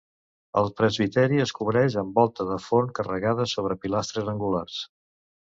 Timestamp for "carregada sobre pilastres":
3.01-4.33